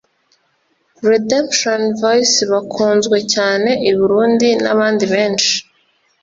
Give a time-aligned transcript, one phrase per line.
[1.11, 5.53] Redemption Voice bakunzwe cyane i Burundi n'abandi benshi